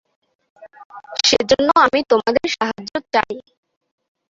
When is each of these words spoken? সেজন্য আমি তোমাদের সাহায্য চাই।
সেজন্য 1.21 1.67
আমি 1.85 1.99
তোমাদের 2.11 2.45
সাহায্য 2.55 2.93
চাই। 3.13 3.33